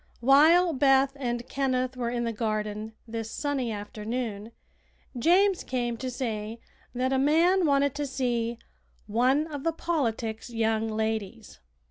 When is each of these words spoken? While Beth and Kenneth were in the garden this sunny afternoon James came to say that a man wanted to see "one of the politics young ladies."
While 0.19 0.73
Beth 0.73 1.15
and 1.19 1.47
Kenneth 1.47 1.95
were 1.95 2.09
in 2.09 2.23
the 2.23 2.33
garden 2.33 2.93
this 3.07 3.29
sunny 3.29 3.71
afternoon 3.71 4.51
James 5.15 5.63
came 5.63 5.95
to 5.97 6.09
say 6.09 6.59
that 6.95 7.13
a 7.13 7.19
man 7.19 7.67
wanted 7.67 7.93
to 7.93 8.07
see 8.07 8.57
"one 9.05 9.45
of 9.45 9.63
the 9.63 9.71
politics 9.71 10.49
young 10.49 10.89
ladies." 10.89 11.59